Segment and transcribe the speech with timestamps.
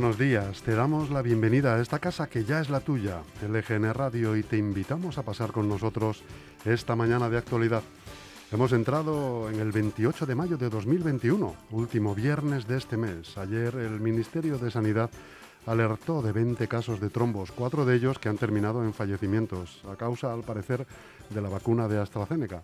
[0.00, 0.62] buenos días.
[0.62, 4.42] Te damos la bienvenida a esta casa que ya es la tuya, LGN Radio, y
[4.42, 6.22] te invitamos a pasar con nosotros
[6.64, 7.82] esta mañana de actualidad.
[8.50, 13.36] Hemos entrado en el 28 de mayo de 2021, último viernes de este mes.
[13.36, 15.10] Ayer el Ministerio de Sanidad
[15.66, 19.96] alertó de 20 casos de trombos, cuatro de ellos que han terminado en fallecimientos, a
[19.96, 20.86] causa, al parecer,
[21.28, 22.62] de la vacuna de AstraZeneca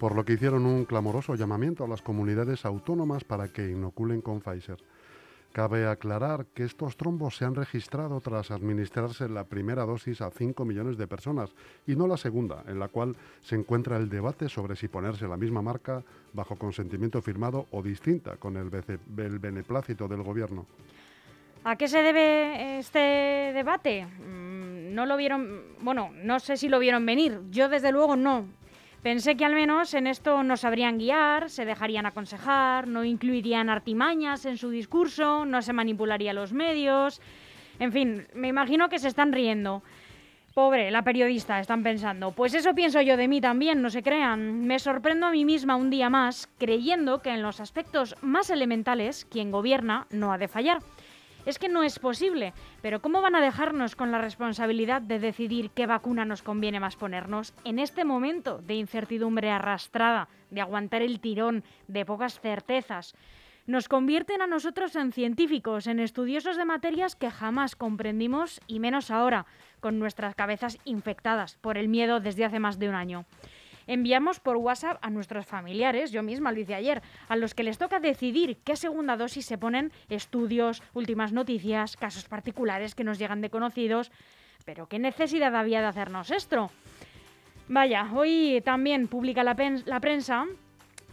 [0.00, 4.40] por lo que hicieron un clamoroso llamamiento a las comunidades autónomas para que inoculen con
[4.40, 4.78] Pfizer.
[5.52, 10.64] Cabe aclarar que estos trombos se han registrado tras administrarse la primera dosis a 5
[10.64, 11.50] millones de personas
[11.86, 15.36] y no la segunda, en la cual se encuentra el debate sobre si ponerse la
[15.36, 20.64] misma marca bajo consentimiento firmado o distinta con el, beneplácito del gobierno.
[21.64, 24.06] ¿A qué se debe este debate?
[24.06, 27.40] Mm, no lo vieron, bueno, no sé si lo vieron venir.
[27.50, 28.46] Yo desde luego no.
[29.02, 34.44] Pensé que al menos en esto nos sabrían guiar, se dejarían aconsejar, no incluirían artimañas
[34.44, 37.20] en su discurso, no se manipularía los medios.
[37.80, 39.82] En fin, me imagino que se están riendo.
[40.54, 42.30] Pobre, la periodista, están pensando.
[42.30, 44.66] Pues eso pienso yo de mí también, no se crean.
[44.66, 49.24] Me sorprendo a mí misma un día más, creyendo que en los aspectos más elementales,
[49.24, 50.78] quien gobierna no ha de fallar.
[51.44, 52.52] Es que no es posible.
[52.82, 56.96] Pero ¿cómo van a dejarnos con la responsabilidad de decidir qué vacuna nos conviene más
[56.96, 63.14] ponernos en este momento de incertidumbre arrastrada, de aguantar el tirón, de pocas certezas?
[63.66, 69.10] Nos convierten a nosotros en científicos, en estudiosos de materias que jamás comprendimos y menos
[69.10, 69.46] ahora,
[69.80, 73.24] con nuestras cabezas infectadas por el miedo desde hace más de un año
[73.86, 77.78] enviamos por WhatsApp a nuestros familiares, yo misma lo hice ayer, a los que les
[77.78, 83.40] toca decidir qué segunda dosis se ponen estudios, últimas noticias, casos particulares que nos llegan
[83.40, 84.10] de conocidos.
[84.64, 86.70] Pero ¿qué necesidad había de hacernos esto?
[87.68, 89.56] Vaya, hoy también publica la,
[89.86, 90.46] la prensa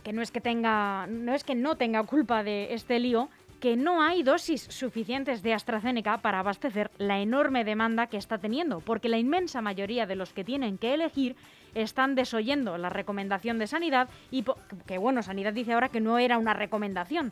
[0.04, 3.30] que no es que tenga no es que no tenga culpa de este lío,
[3.60, 8.80] que no hay dosis suficientes de AstraZeneca para abastecer la enorme demanda que está teniendo,
[8.80, 11.36] porque la inmensa mayoría de los que tienen que elegir
[11.75, 14.44] están desoyendo la recomendación de Sanidad y
[14.85, 17.31] que bueno, Sanidad dice ahora que no era una recomendación.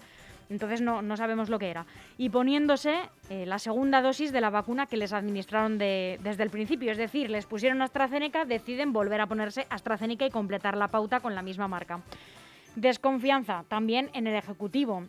[0.49, 1.85] Entonces no, no sabemos lo que era.
[2.17, 6.91] Y poniéndose eh, la segunda dosis de la vacuna que les administraron desde el principio.
[6.91, 11.35] Es decir, les pusieron AstraZeneca, deciden volver a ponerse AstraZeneca y completar la pauta con
[11.35, 12.01] la misma marca.
[12.75, 15.07] Desconfianza también en el Ejecutivo.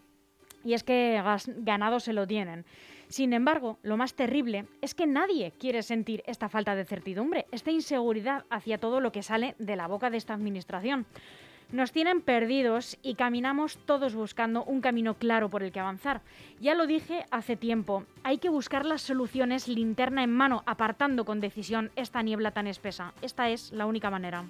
[0.65, 1.23] Y es que
[1.59, 2.65] ganado se lo tienen.
[3.09, 7.71] Sin embargo, lo más terrible es que nadie quiere sentir esta falta de certidumbre, esta
[7.71, 11.07] inseguridad hacia todo lo que sale de la boca de esta administración.
[11.71, 16.23] Nos tienen perdidos y caminamos todos buscando un camino claro por el que avanzar.
[16.61, 21.41] Ya lo dije hace tiempo, hay que buscar las soluciones linterna en mano, apartando con
[21.41, 23.13] decisión esta niebla tan espesa.
[23.21, 24.45] Esta es la única manera.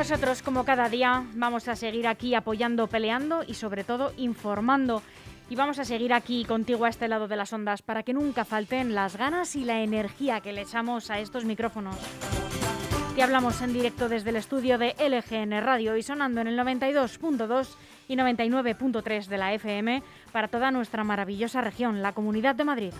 [0.00, 5.02] Nosotros, como cada día, vamos a seguir aquí apoyando, peleando y sobre todo informando.
[5.50, 8.46] Y vamos a seguir aquí contigo a este lado de las ondas para que nunca
[8.46, 11.96] falten las ganas y la energía que le echamos a estos micrófonos.
[13.14, 17.68] Te hablamos en directo desde el estudio de LGN Radio y sonando en el 92.2
[18.08, 22.94] y 99.3 de la FM para toda nuestra maravillosa región, la Comunidad de Madrid.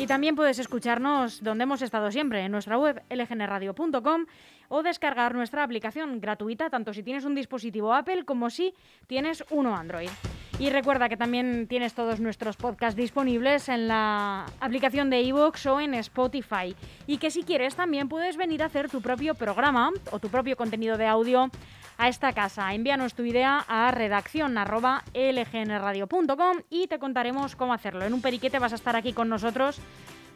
[0.00, 4.26] Y también puedes escucharnos donde hemos estado siempre, en nuestra web lgnradio.com
[4.70, 8.72] o descargar nuestra aplicación gratuita, tanto si tienes un dispositivo Apple como si
[9.06, 10.08] tienes uno Android.
[10.58, 15.80] Y recuerda que también tienes todos nuestros podcasts disponibles en la aplicación de iVoox o
[15.80, 16.76] en Spotify.
[17.06, 20.56] Y que si quieres también puedes venir a hacer tu propio programa o tu propio
[20.56, 21.50] contenido de audio
[21.96, 22.72] a esta casa.
[22.74, 24.54] Envíanos tu idea a redacción
[26.70, 28.04] y te contaremos cómo hacerlo.
[28.04, 29.80] En un periquete vas a estar aquí con nosotros,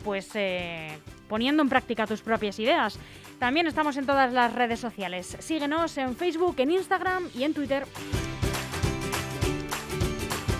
[0.04, 0.98] pues eh,
[1.28, 2.98] poniendo en práctica tus propias ideas.
[3.38, 5.36] También estamos en todas las redes sociales.
[5.40, 7.84] Síguenos en Facebook, en Instagram y en Twitter.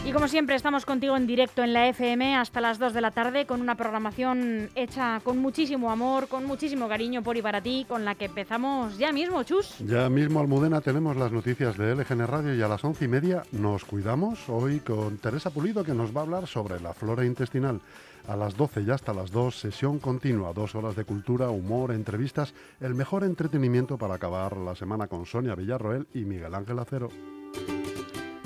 [0.07, 3.11] Y como siempre estamos contigo en directo en la FM hasta las 2 de la
[3.11, 7.87] tarde con una programación hecha con muchísimo amor, con muchísimo cariño por y para ti,
[7.89, 9.79] con la que empezamos ya mismo, Chus.
[9.79, 13.45] Ya mismo, Almudena, tenemos las noticias de LGN Radio y a las once y media
[13.53, 17.81] nos cuidamos hoy con Teresa Pulido que nos va a hablar sobre la flora intestinal.
[18.27, 22.55] A las 12 y hasta las 2, sesión continua, dos horas de cultura, humor, entrevistas,
[22.81, 27.11] el mejor entretenimiento para acabar la semana con Sonia Villarroel y Miguel Ángel Acero.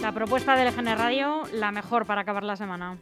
[0.01, 2.99] La propuesta del EGN Radio, la mejor para acabar la semana.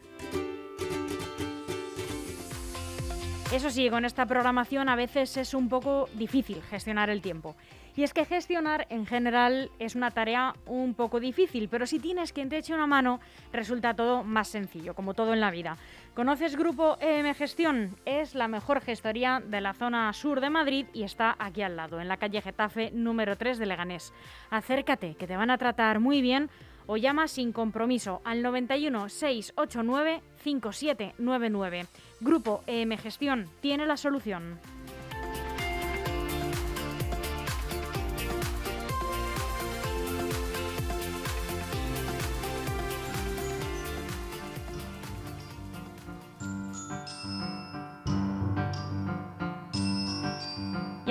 [3.51, 7.55] Eso sí, con esta programación a veces es un poco difícil gestionar el tiempo.
[7.97, 12.31] Y es que gestionar en general es una tarea un poco difícil, pero si tienes
[12.31, 13.19] quien te eche una mano,
[13.51, 15.77] resulta todo más sencillo, como todo en la vida.
[16.13, 17.97] ¿Conoces Grupo EM Gestión?
[18.05, 21.99] Es la mejor gestoría de la zona sur de Madrid y está aquí al lado,
[21.99, 24.13] en la calle Getafe número 3 de Leganés.
[24.51, 26.51] Acércate, que te van a tratar muy bien
[26.85, 31.87] o llama sin compromiso al 91 689 5799.
[32.19, 34.59] Grupo EM Gestión tiene la solución.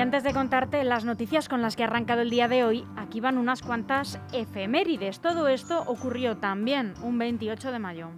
[0.07, 3.19] Antes de contarte las noticias con las que ha arrancado el día de hoy, aquí
[3.19, 5.19] van unas cuantas efemérides.
[5.19, 8.11] Todo esto ocurrió también un 28 de mayo.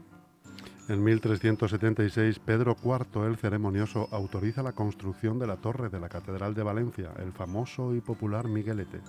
[0.91, 6.53] En 1376, Pedro IV el Ceremonioso autoriza la construcción de la torre de la Catedral
[6.53, 9.01] de Valencia, el famoso y popular Miguelete.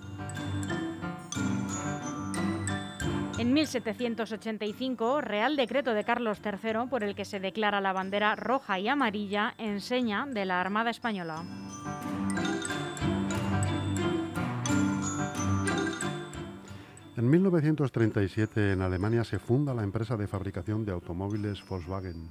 [3.39, 8.79] En 1785, Real Decreto de Carlos III por el que se declara la bandera roja
[8.79, 11.43] y amarilla en seña de la Armada Española.
[17.19, 22.29] En 1937 en Alemania se funda la empresa de fabricación de automóviles Volkswagen.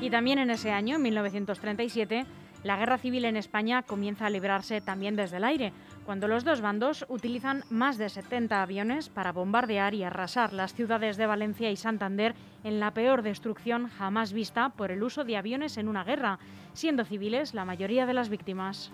[0.00, 2.24] Y también en ese año, en 1937,
[2.62, 5.72] la guerra civil en España comienza a librarse también desde el aire,
[6.06, 11.16] cuando los dos bandos utilizan más de 70 aviones para bombardear y arrasar las ciudades
[11.16, 15.78] de Valencia y Santander en la peor destrucción jamás vista por el uso de aviones
[15.78, 16.38] en una guerra,
[16.74, 18.92] siendo civiles la mayoría de las víctimas.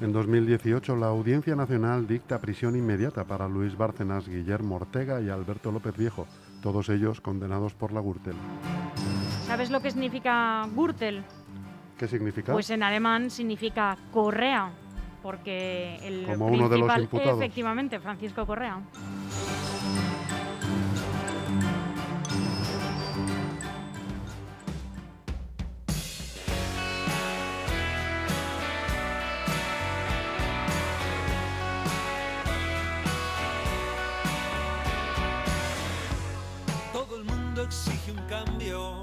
[0.00, 5.70] En 2018, la Audiencia Nacional dicta prisión inmediata para Luis Bárcenas, Guillermo Ortega y Alberto
[5.70, 6.26] López Viejo,
[6.62, 8.34] todos ellos condenados por la Gürtel.
[9.46, 11.22] ¿Sabes lo que significa Gürtel?
[11.98, 12.52] ¿Qué significa?
[12.52, 14.70] Pues en alemán significa correa,
[15.22, 17.38] porque el Como uno de los imputados.
[17.38, 18.80] efectivamente, Francisco Correa.
[38.30, 39.02] Cambio,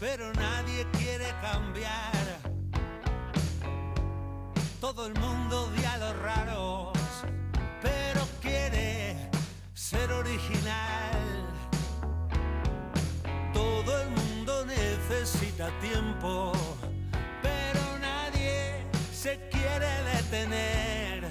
[0.00, 2.24] pero nadie quiere cambiar.
[4.80, 6.98] Todo el mundo odia a los raros,
[7.80, 9.30] pero quiere
[9.72, 11.46] ser original.
[13.54, 16.52] Todo el mundo necesita tiempo,
[17.40, 21.28] pero nadie se quiere detener.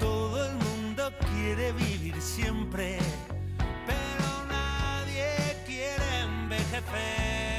[0.00, 2.98] Todo el mundo quiere vivir siempre,
[6.86, 7.53] fans.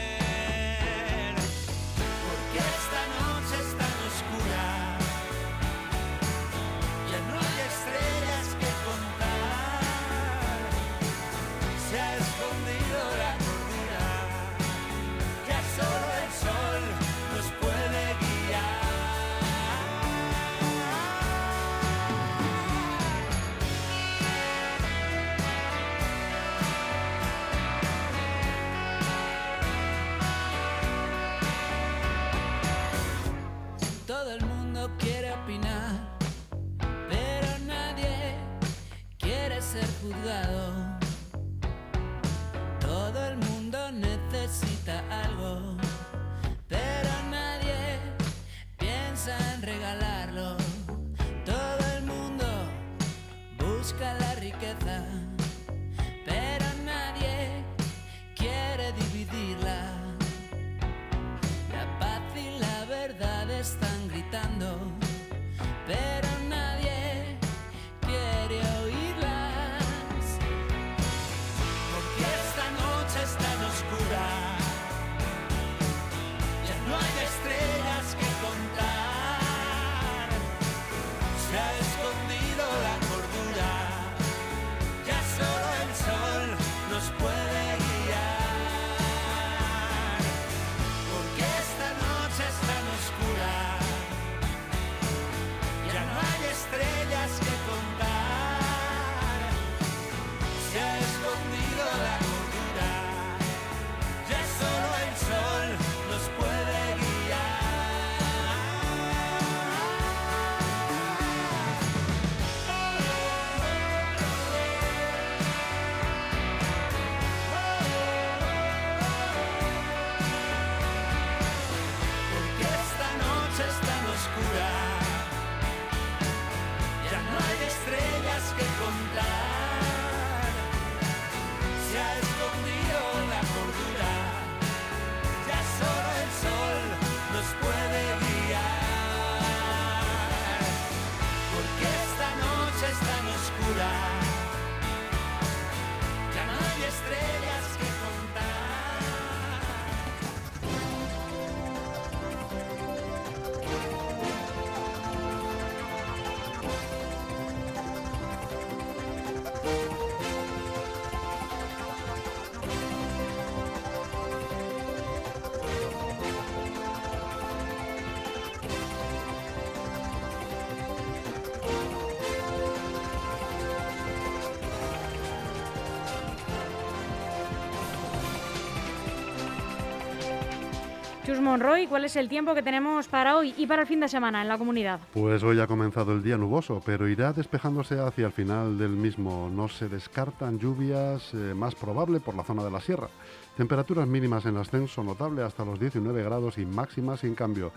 [181.45, 184.41] Monroy, ¿cuál es el tiempo que tenemos para hoy y para el fin de semana
[184.41, 184.99] en la comunidad?
[185.13, 189.47] Pues hoy ha comenzado el día nuboso, pero irá despejándose hacia el final del mismo.
[189.53, 193.09] No se descartan lluvias, eh, más probable por la zona de la sierra.
[193.55, 197.71] Temperaturas mínimas en ascenso notable hasta los 19 grados y máximas en cambio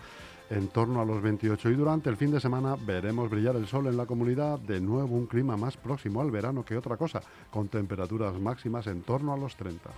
[0.49, 3.87] en torno a los 28 y durante el fin de semana veremos brillar el sol
[3.87, 7.21] en la comunidad, de nuevo un clima más próximo al verano que otra cosa,
[7.51, 9.91] con temperaturas máximas en torno a los 30.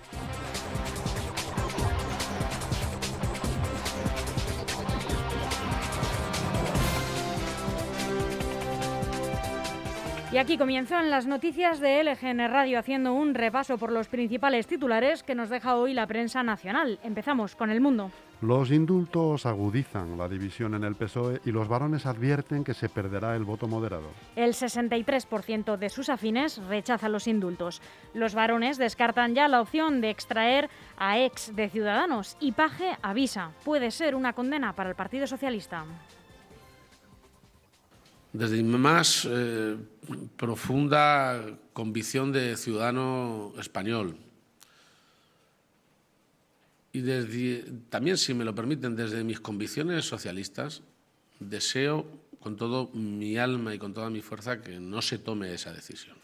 [10.32, 15.24] Y aquí comienzan las noticias de LGN Radio haciendo un repaso por los principales titulares
[15.24, 17.00] que nos deja hoy la prensa nacional.
[17.02, 18.12] Empezamos con el mundo.
[18.40, 23.34] Los indultos agudizan la división en el PSOE y los varones advierten que se perderá
[23.34, 24.12] el voto moderado.
[24.36, 27.82] El 63% de sus afines rechaza los indultos.
[28.14, 33.50] Los varones descartan ya la opción de extraer a ex de Ciudadanos y Paje avisa,
[33.64, 35.84] puede ser una condena para el Partido Socialista.
[38.32, 39.76] Desde más eh,
[40.36, 44.16] profunda convicción de ciudadano español
[46.92, 50.82] y también, si me lo permiten, desde mis convicciones socialistas,
[51.38, 52.06] deseo
[52.40, 56.16] con todo mi alma y con toda mi fuerza que no se tome esa decisión.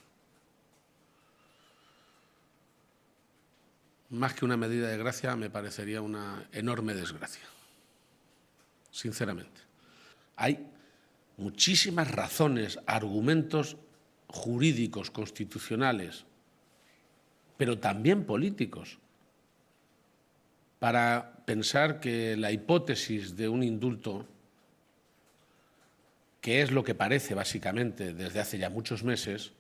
[4.11, 7.45] Más que una medida de gracia, me parecería una enorme desgracia,
[8.91, 9.61] sinceramente.
[10.37, 10.67] Hay
[11.37, 13.77] muchísimas razones, argumentos
[14.29, 16.25] jurídicos, constitucionales,
[17.57, 18.99] pero también políticos,
[20.79, 24.27] para pensar que la hipótesis de un indulto,
[26.41, 29.53] que es lo que parece básicamente desde hace ya muchos meses,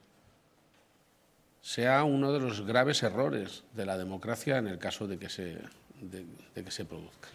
[1.63, 5.59] sea uno de los graves errores de la democracia en el caso de que se,
[6.01, 7.29] de, que se produzca.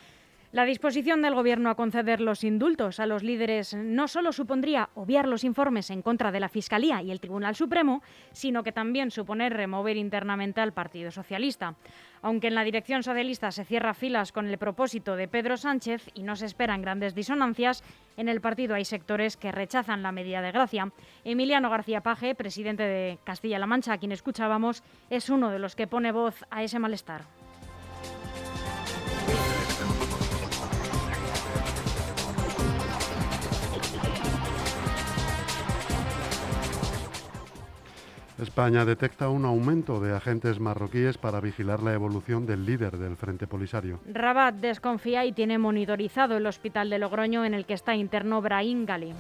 [0.52, 5.26] La disposición del Gobierno a conceder los indultos a los líderes no solo supondría obviar
[5.26, 8.04] los informes en contra de la Fiscalía y el Tribunal Supremo,
[8.34, 11.76] sino que también suponer remover internamente al Partido Socialista.
[12.22, 16.24] Aunque en la dirección socialista se cierra filas con el propósito de Pedro Sánchez y
[16.24, 17.82] no se esperan grandes disonancias,
[18.18, 20.92] en el partido hay sectores que rechazan la medida de gracia.
[21.24, 25.88] Emiliano García Paje, presidente de Castilla-La Mancha, a quien escuchábamos, es uno de los que
[25.88, 27.41] pone voz a ese malestar.
[38.42, 43.46] España detecta un aumento de agentes marroquíes para vigilar la evolución del líder del Frente
[43.46, 44.00] Polisario.
[44.12, 48.86] Rabat desconfía y tiene monitorizado el hospital de Logroño en el que está interno Brahim
[48.86, 49.14] Gali.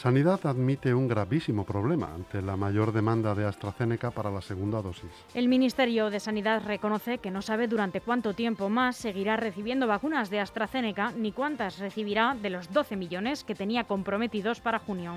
[0.00, 5.10] Sanidad admite un gravísimo problema ante la mayor demanda de AstraZeneca para la segunda dosis.
[5.34, 10.30] El Ministerio de Sanidad reconoce que no sabe durante cuánto tiempo más seguirá recibiendo vacunas
[10.30, 15.16] de AstraZeneca ni cuántas recibirá de los 12 millones que tenía comprometidos para junio.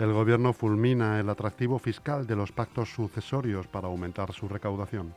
[0.00, 5.12] El Gobierno fulmina el atractivo fiscal de los pactos sucesorios para aumentar su recaudación.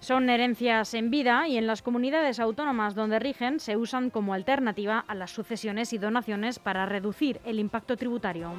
[0.00, 4.98] Son herencias en vida y en las comunidades autónomas donde rigen se usan como alternativa
[4.98, 8.50] a las sucesiones y donaciones para reducir el impacto tributario.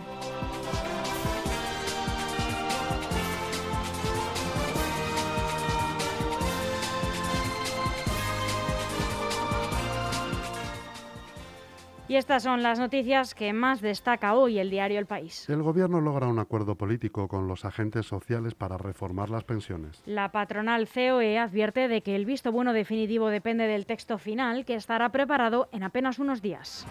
[12.12, 15.48] Y estas son las noticias que más destaca hoy el diario El País.
[15.50, 20.04] El Gobierno logra un acuerdo político con los agentes sociales para reformar las pensiones.
[20.06, 24.76] La patronal COE advierte de que el visto bueno definitivo depende del texto final, que
[24.76, 26.86] estará preparado en apenas unos días.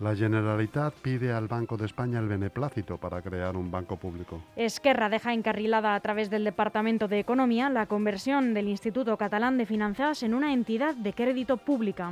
[0.00, 4.42] La Generalitat pide al Banco de España el beneplácito para crear un banco público.
[4.56, 9.66] Esquerra deja encarrilada a través del Departamento de Economía la conversión del Instituto Catalán de
[9.66, 12.10] Finanzas en una entidad de crédito pública.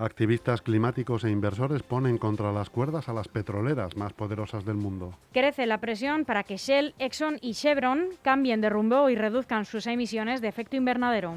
[0.00, 5.12] Activistas climáticos e inversores ponen contra las cuerdas a las petroleras más poderosas del mundo.
[5.30, 9.86] Crece la presión para que Shell, Exxon y Chevron cambien de rumbo y reduzcan sus
[9.86, 11.34] emisiones de efecto invernadero.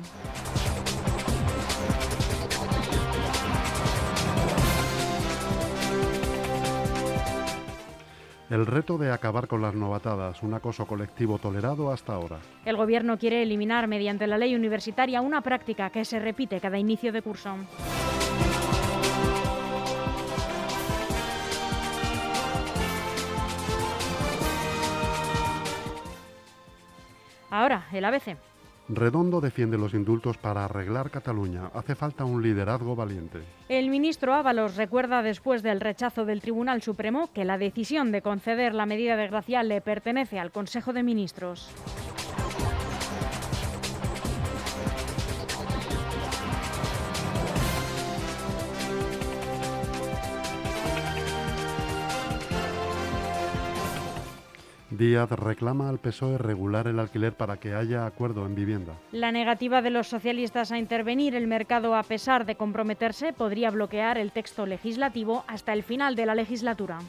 [8.49, 12.39] El reto de acabar con las novatadas, un acoso colectivo tolerado hasta ahora.
[12.65, 17.11] El Gobierno quiere eliminar mediante la ley universitaria una práctica que se repite cada inicio
[17.11, 17.55] de curso.
[27.49, 28.35] Ahora, el ABC.
[28.89, 31.71] Redondo defiende los indultos para arreglar Cataluña.
[31.73, 33.39] Hace falta un liderazgo valiente.
[33.69, 38.73] El ministro Ábalos recuerda después del rechazo del Tribunal Supremo que la decisión de conceder
[38.73, 41.69] la medida de gracia le pertenece al Consejo de Ministros.
[54.97, 58.93] Díaz reclama al PSOE regular el alquiler para que haya acuerdo en vivienda.
[59.11, 64.19] La negativa de los socialistas a intervenir el mercado a pesar de comprometerse podría bloquear
[64.19, 66.99] el texto legislativo hasta el final de la legislatura.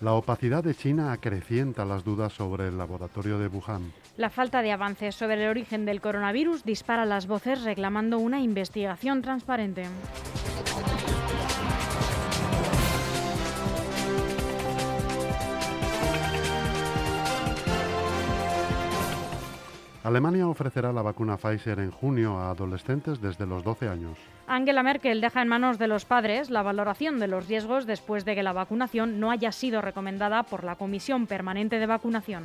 [0.00, 3.92] La opacidad de China acrecienta las dudas sobre el laboratorio de Wuhan.
[4.16, 9.22] La falta de avances sobre el origen del coronavirus dispara las voces reclamando una investigación
[9.22, 9.86] transparente.
[20.08, 24.16] Alemania ofrecerá la vacuna Pfizer en junio a adolescentes desde los 12 años.
[24.46, 28.34] Angela Merkel deja en manos de los padres la valoración de los riesgos después de
[28.34, 32.44] que la vacunación no haya sido recomendada por la Comisión Permanente de Vacunación.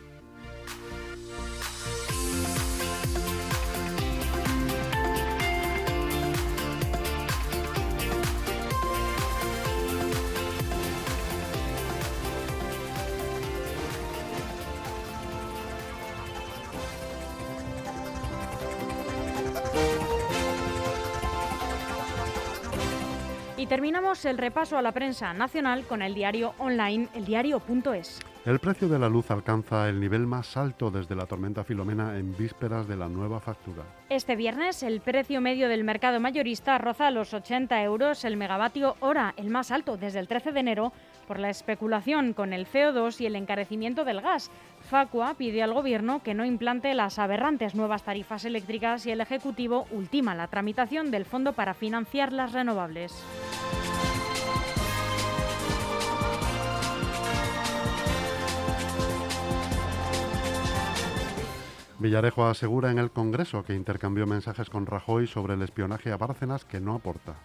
[24.11, 28.19] El repaso a la prensa nacional con el diario online eldiario.es.
[28.45, 32.35] El precio de la luz alcanza el nivel más alto desde la tormenta Filomena en
[32.35, 33.83] vísperas de la nueva factura.
[34.09, 39.33] Este viernes el precio medio del mercado mayorista roza los 80 euros el megavatio hora,
[39.37, 40.91] el más alto desde el 13 de enero,
[41.25, 44.51] por la especulación con el CO2 y el encarecimiento del gas.
[44.89, 49.87] Facua pide al Gobierno que no implante las aberrantes nuevas tarifas eléctricas y el Ejecutivo
[49.91, 53.13] ultima la tramitación del fondo para financiar las renovables.
[62.01, 66.65] Villarejo asegura en el Congreso que intercambió mensajes con Rajoy sobre el espionaje a Bárcenas
[66.65, 67.35] que no aporta.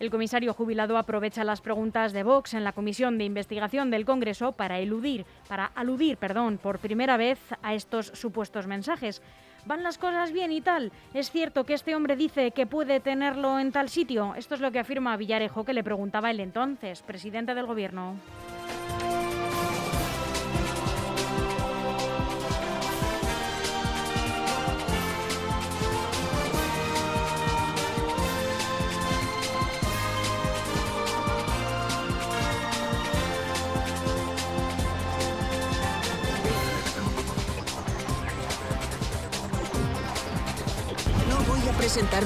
[0.00, 4.50] El comisario jubilado aprovecha las preguntas de Vox en la Comisión de Investigación del Congreso
[4.50, 9.22] para eludir, para aludir, perdón, por primera vez a estos supuestos mensajes.
[9.64, 10.90] ¿Van las cosas bien y tal?
[11.14, 14.34] ¿Es cierto que este hombre dice que puede tenerlo en tal sitio?
[14.34, 18.16] Esto es lo que afirma Villarejo que le preguntaba el entonces presidente del Gobierno.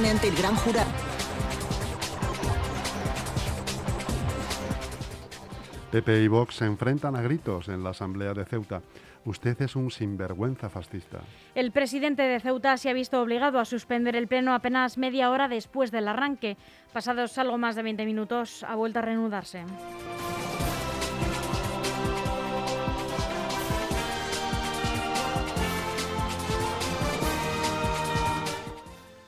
[0.08, 0.90] Ante el gran jurado.
[5.90, 8.82] PP y Vox se enfrentan a gritos en la Asamblea de Ceuta.
[9.24, 11.20] Usted es un sinvergüenza fascista.
[11.54, 15.48] El presidente de Ceuta se ha visto obligado a suspender el pleno apenas media hora
[15.48, 16.56] después del arranque.
[16.92, 19.64] Pasados algo más de 20 minutos, ha vuelto a reanudarse.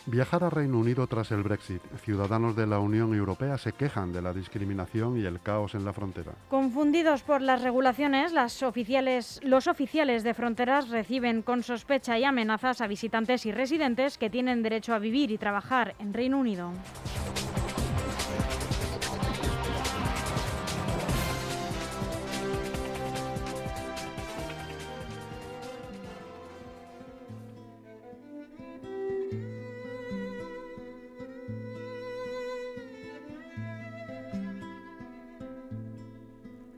[0.08, 1.82] Viajar a Reino Unido tras el Brexit.
[2.04, 5.92] Ciudadanos de la Unión Europea se quejan de la discriminación y el caos en la
[5.92, 6.32] frontera.
[6.48, 13.46] Confundidos por las regulaciones, los oficiales de fronteras reciben con sospecha y amenazas a visitantes
[13.46, 16.70] y residentes que tienen derecho a vivir y trabajar en Reino Unido.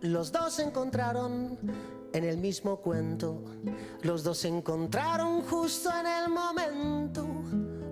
[0.08, 1.58] Los dos se encontraron
[2.14, 3.44] en el mismo cuento.
[4.00, 7.26] Los dos se encontraron justo en el momento.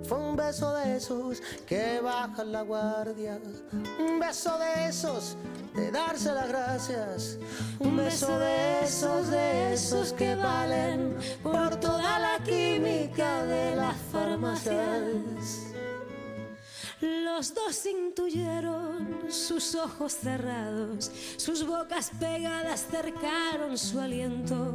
[0.02, 3.38] Fue un beso de esos que bajan la guardia.
[4.00, 5.37] Un beso de esos
[5.74, 7.38] de darse las gracias.
[7.81, 15.66] Un beso de esos, de esos que valen por toda la química de las farmacias.
[17.02, 24.72] Los dos intuyeron sus ojos cerrados, sus bocas pegadas cercaron su aliento.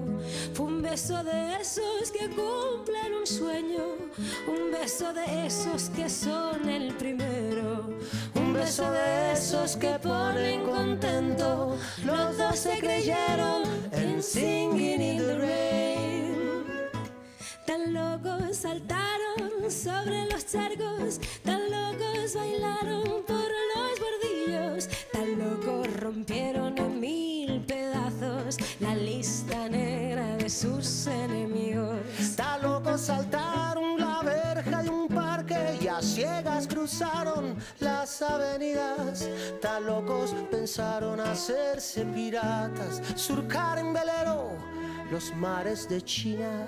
[0.54, 3.84] Fue un beso de esos que cumplen un sueño,
[4.48, 7.98] un beso de esos que son el primero.
[8.36, 15.38] Un beso de esos que ponen contento, los dos se creyeron en Singing in the
[15.40, 16.66] Rain.
[17.66, 21.81] Tan locos saltaron sobre los charcos, tan locos
[22.36, 31.08] bailaron por los bordillos, tan locos rompieron en mil pedazos la lista negra de sus
[31.08, 32.00] enemigos.
[32.36, 39.28] Tan locos saltaron la verja de un parque y a ciegas cruzaron las avenidas.
[39.62, 44.52] Tan locos pensaron hacerse piratas, surcar en velero
[45.12, 46.68] los mares de China.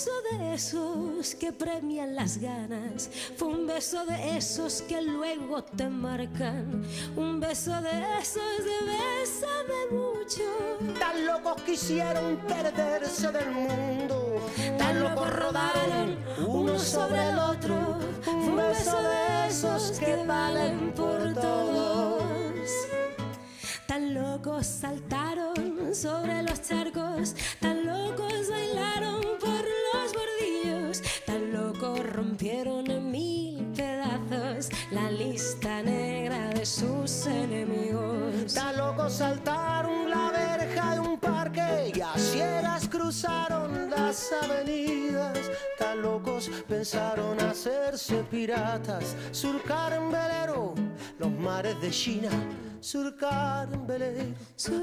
[0.00, 3.10] Beso de esos que premian las ganas.
[3.36, 6.82] Fue un beso de esos que luego te marcan.
[7.16, 10.98] Un beso de esos de bésame mucho.
[10.98, 14.40] Tan locos quisieron perderse del mundo,
[14.78, 17.98] tan locos rodaron uno sobre el otro.
[18.22, 22.70] Fue un beso de esos que valen por todos.
[23.86, 27.79] Tan locos saltaron sobre los charcos, tan
[36.70, 38.54] sus enemigos.
[38.76, 45.38] Locos saltaron la verja de un parque y a ciegas cruzaron las avenidas.
[45.78, 50.74] Tan locos pensaron hacerse piratas, surcar en velero
[51.18, 52.30] los mares de China.
[52.80, 54.34] Surcar en velero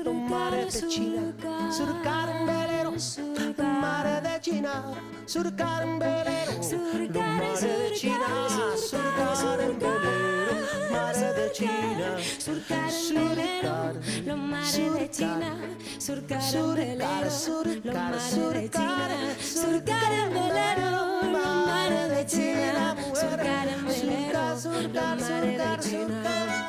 [0.04, 1.71] los mares de China.
[1.71, 4.84] Surcar en velero los mares de China.
[5.26, 8.28] Surcar en velero los mares de China.
[8.78, 10.26] Surcar en velero
[10.91, 12.17] mares de China.
[12.38, 13.93] Surcar en velero
[14.26, 15.58] los mares de China,
[15.97, 23.67] surcar en velero los mares de China, surcar en velero los mares de China, surcar
[23.67, 26.66] en velero los mares de China.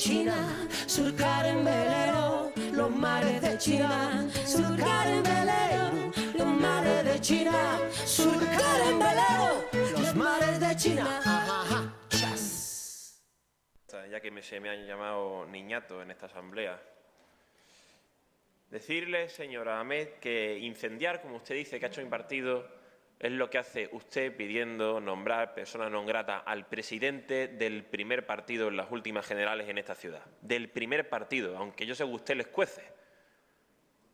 [0.00, 7.78] China, surcar en velero los mares de China, surcar en velero los mares de China,
[8.06, 11.18] surcar en velero los mares de China.
[11.18, 13.22] Ajá, ajá, chas.
[14.10, 16.80] ya que me- se me han llamado niñato en esta asamblea.
[18.70, 22.66] Decirle, señora Ahmed, que incendiar, como usted dice que ha hecho mi partido,
[23.20, 28.72] es lo que hace usted pidiendo nombrar persona non grata al presidente del primer partido
[28.72, 30.24] en las últimas generales en esta ciudad.
[30.40, 32.80] Del primer partido, aunque yo sé que usted les cuece.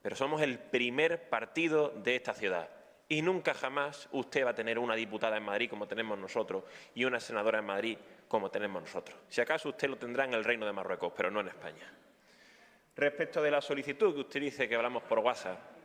[0.03, 2.69] Pero somos el primer partido de esta ciudad.
[3.09, 7.05] Y nunca jamás usted va a tener una diputada en Madrid como tenemos nosotros y
[7.05, 9.16] una senadora en Madrid como tenemos nosotros.
[9.29, 11.95] Si acaso usted lo tendrá en el Reino de Marruecos, pero no en España.
[12.97, 15.76] Respecto de la solicitud que usted dice que hablamos por WhatsApp.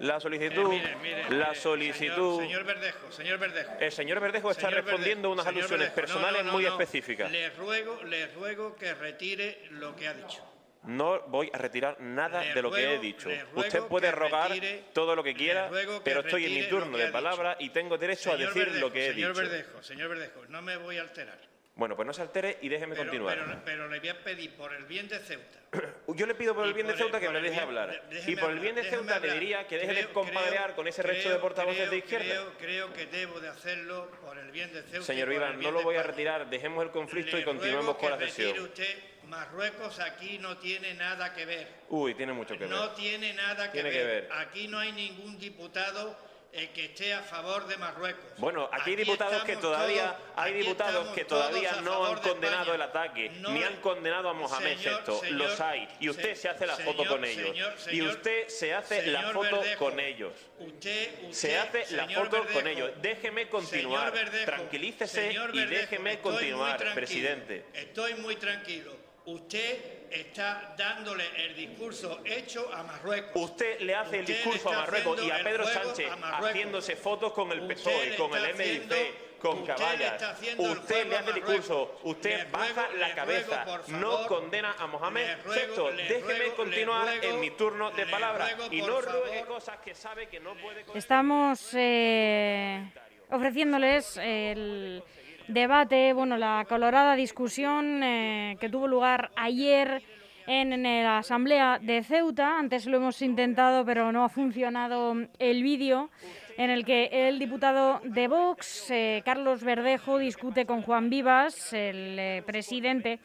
[0.00, 2.40] La solicitud, Mire, mire, mire, la mire, solicitud.
[2.40, 3.72] Señor, señor Verdejo, señor Verdejo.
[3.80, 6.64] El señor Verdejo está Señor respondiendo a unas señor alusiones Verdejo, personales no, no, muy
[6.64, 6.70] no.
[6.70, 7.30] específicas.
[7.30, 10.44] Le ruego, le ruego que retire lo que ha dicho.
[10.84, 13.28] No voy a retirar nada Le de lo que he ruego- dicho.
[13.28, 16.62] ruego Usted puede rogar retire- todo lo que quiera, ruego que pero estoy en mi
[16.68, 19.40] turno de palabra y tengo derecho a Señor decir Verdejo, lo que he señor dicho.
[19.50, 21.38] Verdejo, señor Verdejo, no me voy a alterar.
[21.76, 23.38] Bueno, pues no se altere y déjeme Pero, continuar.
[23.38, 25.58] pero- pero le voy a pedir por el bien de Ceuta.
[26.08, 28.02] Yo le pido por el bien de el- Ceuta que me deje bien- hablar.
[28.26, 31.02] Y por el bien de Ceuta le diría que deje de compadrear creo- con ese
[31.02, 32.44] resto creo- de portavoces de izquierda.
[32.58, 35.04] Creo, que debo de hacerlo por el bien de Ceuta.
[35.04, 36.48] Señor Iván, no lo voy a retirar.
[36.48, 38.58] Dejemos el conflicto Le y continuemos con la sesión.
[38.58, 41.68] usted, Marruecos aquí no tiene nada que ver.
[41.90, 42.70] Uy, tiene mucho que ver.
[42.70, 43.98] No tiene nada que, Tiene ver.
[43.98, 44.28] que ver.
[44.32, 46.16] Aquí no hay ningún diputado
[46.56, 48.24] eh, que esté a favor de Marruecos.
[48.38, 52.74] Bueno, aquí hay diputados que todavía todos- hay diputados que todavía no han de condenado
[52.74, 55.12] el ataque, No ni han condenado a Mohamed Señor- VI.
[55.20, 55.88] señor- Los hay.
[56.00, 57.56] Y usted se hace la foto con ellos.
[57.92, 60.32] y usted se hace la foto Verdejo, con ellos.
[60.58, 62.90] Usted, usted, Se hace la foto con ellos.
[63.02, 64.12] Déjeme continuar.
[64.12, 67.64] Verdejo, Tranquilícese y déjeme continuar, presidente.
[67.74, 69.05] Estoy muy tranquilo.
[69.26, 73.50] Usted está dándole el discurso hecho a Marruecos.
[73.50, 77.50] Usted le hace el discurso a Marruecos y a Pedro Sánchez a haciéndose fotos con
[77.50, 80.12] el PSOE, con el MDC, con usted Caballas.
[80.12, 84.76] está haciendo el Usted le hace el discurso, usted baja la cabeza, ruego, no condena
[84.78, 85.96] a Mohamed VI.
[86.08, 90.38] Déjeme ruego- continuar en mi turno de palabra y no ruegue cosas que sabe que
[90.38, 92.92] no puede Estamos eh,
[93.30, 95.02] ofreciéndoles el
[95.48, 100.02] debate, bueno, la colorada discusión eh, que tuvo lugar ayer
[100.46, 102.58] en, la Asamblea de Ceuta.
[102.58, 106.10] Antes lo hemos intentado, pero no ha funcionado el vídeo
[106.56, 112.18] en el que el diputado de Vox, eh, Carlos Verdejo, discute con Juan Vivas, el
[112.18, 113.18] eh, presidente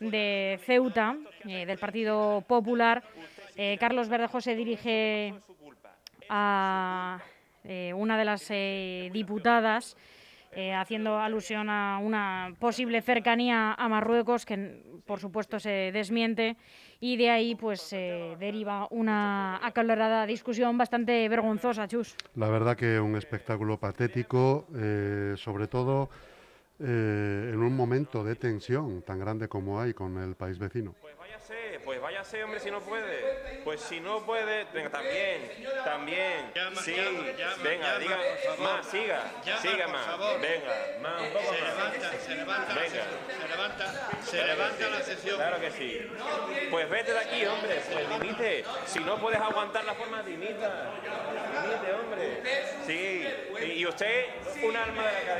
[0.00, 3.02] de Ceuta, del Partido Popular.
[3.78, 5.34] Carlos Verdejo se dirige
[6.28, 7.20] a
[7.94, 8.48] una de las
[9.12, 9.96] diputadas,
[10.52, 16.56] eh, haciendo alusión a una posible cercanía a Marruecos, que por supuesto se desmiente,
[17.00, 22.14] y de ahí pues se deriva una acalorada discusión bastante vergonzosa, Chus.
[22.34, 26.10] La verdad que un espectáculo patético, eh, sobre todo
[26.82, 30.94] eh, en un momento de tensión tan grande como hay con el país vecino.
[31.00, 33.60] Pues váyase, pues váyase, hombre, si no puede.
[33.64, 35.40] Pues si no puede, venga, también,
[35.84, 36.50] también.
[36.54, 38.18] Llama, sí, llama, llama, venga, llama, diga,
[38.60, 41.76] más, siga, Llama, siga más, venga, más, un poco Se más.
[41.76, 42.88] levanta, se levanta la Venga.
[42.90, 43.06] sesión.
[43.40, 45.36] Se levanta, se Claro que levanta sí, la sesión.
[45.36, 46.00] Claro que sí.
[46.70, 48.64] Pues vete de aquí, hombre, pues dimite.
[48.86, 50.90] Si no puedes aguantar la forma, dimita.
[51.62, 52.42] Dimite, hombre.
[52.86, 53.26] Sí,
[53.76, 54.24] y- usted,
[54.64, 55.31] un alma de la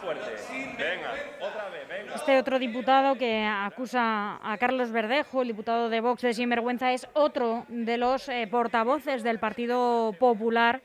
[0.00, 0.30] fuerte.
[0.78, 2.14] Venga, otra vez, venga.
[2.14, 7.06] Este otro diputado que acusa a Carlos Verdejo, el diputado de Vox de Sinvergüenza, es
[7.12, 10.82] otro de los eh, portavoces del Partido Popular.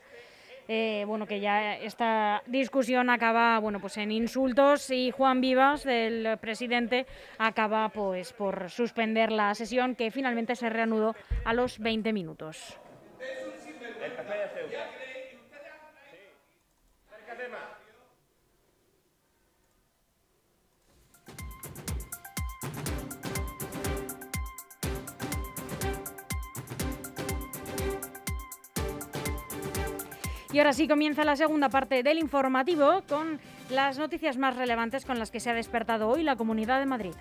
[0.68, 6.38] Eh, bueno, que ya esta discusión acaba, bueno, pues en insultos y Juan Vivas, del
[6.38, 7.06] presidente,
[7.38, 12.80] acaba pues por suspender la sesión que finalmente se reanudó a los 20 minutos.
[14.02, 14.12] El
[30.56, 33.38] Y ahora sí comienza la segunda parte del informativo con
[33.68, 37.12] las noticias más relevantes con las que se ha despertado hoy la Comunidad de Madrid.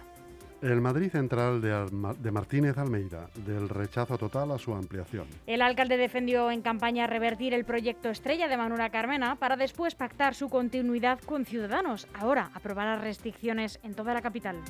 [0.61, 5.27] El Madrid Central de, Martínez Almeida, del rechazo total a su ampliación.
[5.47, 10.33] El alcalde defendió en campaña revertir el proyecto estrella de Manuela Carmena para después pactar
[10.33, 12.07] su continuidad con Ciudadanos.
[12.13, 14.61] Ahora aprobará restricciones en toda la capital.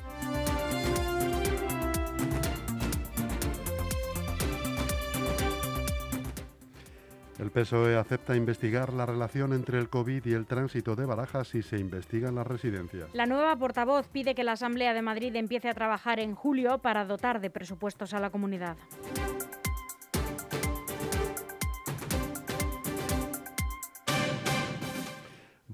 [7.56, 11.78] PSOE acepta investigar la relación entre el COVID y el tránsito de barajas si se
[11.78, 13.08] investigan las residencias.
[13.14, 17.06] La nueva portavoz pide que la Asamblea de Madrid empiece a trabajar en julio para
[17.06, 18.76] dotar de presupuestos a la comunidad.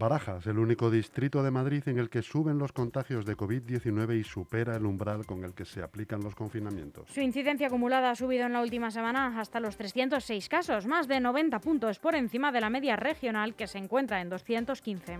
[0.02, 4.24] Barajas, el único distrito de Madrid en el que suben los contagios de COVID-19 y
[4.24, 7.08] supera el umbral con el que se aplican los confinamientos.
[7.08, 11.20] Su incidencia acumulada ha subido en la última semana hasta los 306 casos, más de
[11.20, 15.18] 90 puntos por encima de la media regional que se encuentra en 215.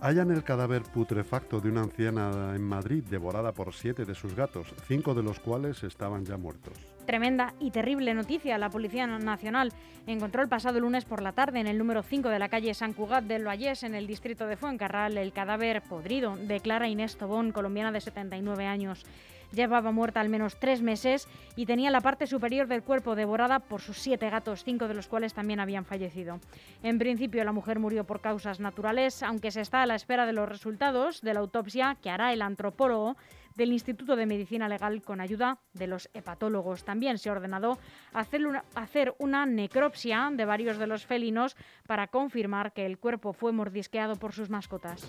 [0.00, 4.72] Hallan el cadáver putrefacto de una anciana en Madrid devorada por siete de sus gatos,
[4.86, 6.78] cinco de los cuales estaban ya muertos.
[7.10, 8.56] Tremenda y terrible noticia.
[8.56, 9.72] La Policía Nacional
[10.06, 12.92] encontró el pasado lunes por la tarde en el número 5 de la calle San
[12.92, 17.50] Cugat del Vallés, en el distrito de Fuencarral, el cadáver podrido de Clara Inés Tobón,
[17.50, 19.04] colombiana de 79 años.
[19.50, 23.80] Llevaba muerta al menos tres meses y tenía la parte superior del cuerpo devorada por
[23.80, 26.38] sus siete gatos, cinco de los cuales también habían fallecido.
[26.84, 30.32] En principio, la mujer murió por causas naturales, aunque se está a la espera de
[30.32, 33.16] los resultados de la autopsia que hará el antropólogo
[33.60, 36.82] del Instituto de Medicina Legal con ayuda de los hepatólogos.
[36.82, 37.78] También se ha ordenado
[38.14, 43.34] hacer una, hacer una necropsia de varios de los felinos para confirmar que el cuerpo
[43.34, 45.06] fue mordisqueado por sus mascotas.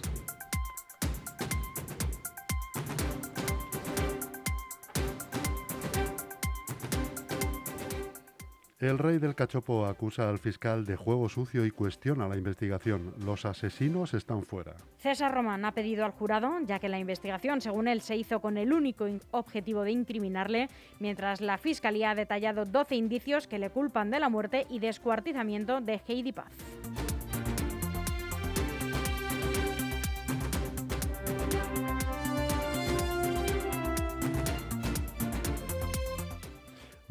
[8.82, 13.14] El rey del cachopo acusa al fiscal de juego sucio y cuestiona la investigación.
[13.24, 14.74] Los asesinos están fuera.
[14.98, 18.58] César Román ha pedido al jurado, ya que la investigación, según él, se hizo con
[18.58, 20.68] el único objetivo de incriminarle,
[20.98, 25.80] mientras la fiscalía ha detallado 12 indicios que le culpan de la muerte y descuartizamiento
[25.80, 26.52] de Heidi Paz.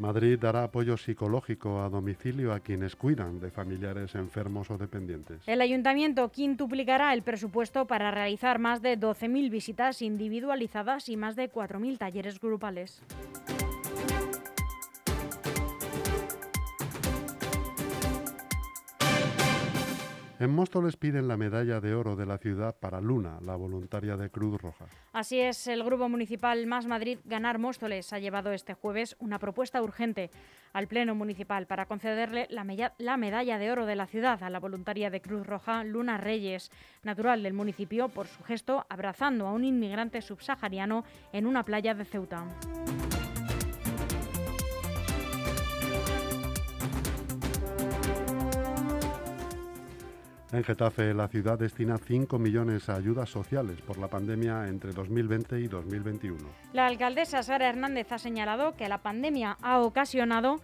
[0.01, 5.47] Madrid dará apoyo psicológico a domicilio a quienes cuidan de familiares enfermos o dependientes.
[5.47, 11.51] El ayuntamiento quintuplicará el presupuesto para realizar más de 12.000 visitas individualizadas y más de
[11.51, 13.03] 4.000 talleres grupales.
[20.41, 24.31] En Móstoles piden la medalla de oro de la ciudad para Luna, la voluntaria de
[24.31, 24.87] Cruz Roja.
[25.13, 29.79] Así es, el Grupo Municipal Más Madrid Ganar Móstoles ha llevado este jueves una propuesta
[29.83, 30.31] urgente
[30.73, 32.65] al Pleno Municipal para concederle la,
[32.97, 36.71] la medalla de oro de la ciudad a la voluntaria de Cruz Roja Luna Reyes,
[37.03, 42.05] natural del municipio, por su gesto abrazando a un inmigrante subsahariano en una playa de
[42.05, 42.47] Ceuta.
[50.53, 55.61] En Getafe, la ciudad destina 5 millones a ayudas sociales por la pandemia entre 2020
[55.61, 56.37] y 2021.
[56.73, 60.57] La alcaldesa Sara Hernández ha señalado que la pandemia ha ocasionado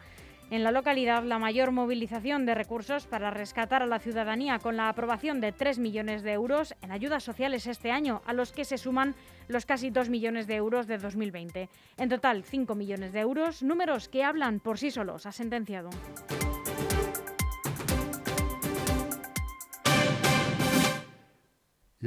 [0.52, 4.90] en la localidad la mayor movilización de recursos para rescatar a la ciudadanía con la
[4.90, 8.78] aprobación de 3 millones de euros en ayudas sociales este año, a los que se
[8.78, 9.16] suman
[9.48, 11.70] los casi 2 millones de euros de 2020.
[11.96, 15.90] En total, 5 millones de euros, números que hablan por sí solos, ha sentenciado.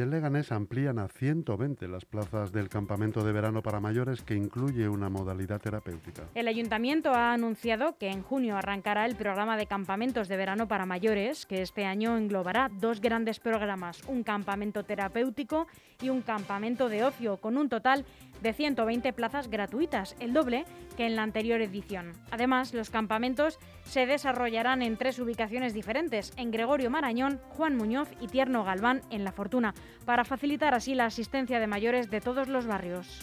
[0.00, 4.34] Y en Leganés amplían a 120 las plazas del campamento de verano para mayores que
[4.34, 6.22] incluye una modalidad terapéutica.
[6.34, 10.86] El ayuntamiento ha anunciado que en junio arrancará el programa de campamentos de verano para
[10.86, 15.66] mayores, que este año englobará dos grandes programas, un campamento terapéutico
[16.00, 18.06] y un campamento de ocio, con un total
[18.42, 20.64] de 120 plazas gratuitas, el doble
[20.96, 22.12] que en la anterior edición.
[22.30, 28.28] Además, los campamentos se desarrollarán en tres ubicaciones diferentes, en Gregorio Marañón, Juan Muñoz y
[28.28, 29.74] Tierno Galván, en La Fortuna,
[30.04, 33.20] para facilitar así la asistencia de mayores de todos los barrios.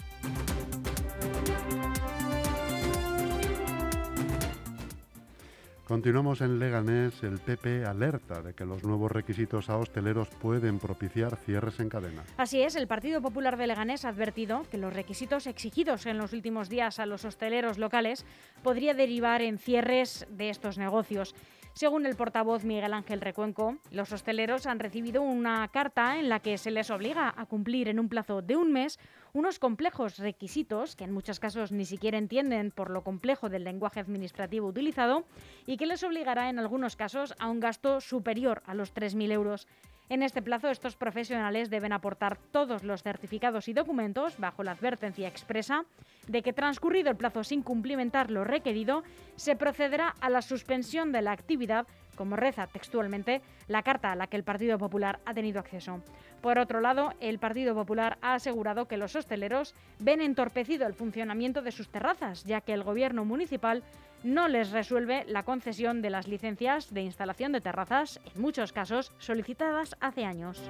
[5.88, 11.34] Continuamos en Leganés, el PP alerta de que los nuevos requisitos a hosteleros pueden propiciar
[11.36, 12.24] cierres en cadena.
[12.36, 16.34] Así es, el Partido Popular de Leganés ha advertido que los requisitos exigidos en los
[16.34, 18.26] últimos días a los hosteleros locales
[18.62, 21.34] podría derivar en cierres de estos negocios.
[21.72, 26.58] Según el portavoz Miguel Ángel Recuenco, los hosteleros han recibido una carta en la que
[26.58, 28.98] se les obliga a cumplir en un plazo de un mes
[29.32, 34.00] unos complejos requisitos que en muchos casos ni siquiera entienden por lo complejo del lenguaje
[34.00, 35.24] administrativo utilizado
[35.66, 39.66] y que les obligará en algunos casos a un gasto superior a los 3.000 euros.
[40.10, 45.28] En este plazo, estos profesionales deben aportar todos los certificados y documentos bajo la advertencia
[45.28, 45.84] expresa
[46.28, 49.02] de que transcurrido el plazo sin cumplimentar lo requerido,
[49.36, 51.86] se procederá a la suspensión de la actividad,
[52.18, 56.02] como reza textualmente la carta a la que el Partido Popular ha tenido acceso.
[56.42, 61.62] Por otro lado, el Partido Popular ha asegurado que los hosteleros ven entorpecido el funcionamiento
[61.62, 63.84] de sus terrazas, ya que el gobierno municipal
[64.24, 69.12] no les resuelve la concesión de las licencias de instalación de terrazas, en muchos casos
[69.18, 70.60] solicitadas hace años.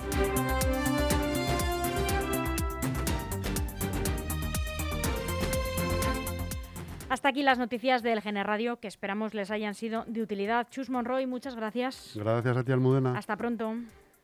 [7.11, 10.69] Hasta aquí las noticias del Gener Radio, que esperamos les hayan sido de utilidad.
[10.71, 12.13] Chus Monroy, muchas gracias.
[12.15, 13.17] Gracias a ti, Almudena.
[13.17, 13.77] Hasta pronto.